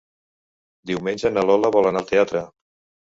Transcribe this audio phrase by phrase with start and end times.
[0.91, 2.43] Diumenge na Lola vol anar al teatre.